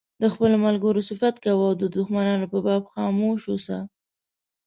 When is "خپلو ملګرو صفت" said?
0.33-1.35